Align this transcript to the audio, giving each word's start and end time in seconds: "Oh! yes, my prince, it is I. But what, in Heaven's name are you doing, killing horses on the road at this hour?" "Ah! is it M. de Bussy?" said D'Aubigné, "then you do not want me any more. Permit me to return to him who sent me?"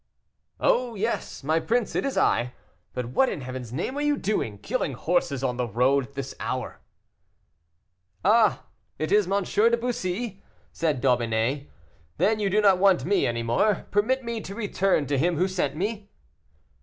"Oh! 0.59 0.95
yes, 0.95 1.43
my 1.43 1.59
prince, 1.59 1.95
it 1.95 2.05
is 2.05 2.17
I. 2.17 2.53
But 2.95 3.09
what, 3.09 3.29
in 3.29 3.41
Heaven's 3.41 3.71
name 3.71 3.95
are 3.99 4.01
you 4.01 4.17
doing, 4.17 4.57
killing 4.57 4.93
horses 4.93 5.43
on 5.43 5.57
the 5.57 5.67
road 5.67 6.05
at 6.07 6.13
this 6.15 6.33
hour?" 6.39 6.79
"Ah! 8.25 8.63
is 8.97 9.11
it 9.11 9.31
M. 9.31 9.43
de 9.43 9.77
Bussy?" 9.77 10.41
said 10.71 11.01
D'Aubigné, 11.01 11.69
"then 12.17 12.39
you 12.39 12.49
do 12.49 12.61
not 12.61 12.79
want 12.79 13.05
me 13.05 13.27
any 13.27 13.43
more. 13.43 13.85
Permit 13.91 14.23
me 14.23 14.41
to 14.41 14.55
return 14.55 15.05
to 15.05 15.19
him 15.19 15.35
who 15.35 15.47
sent 15.47 15.75
me?" 15.75 16.09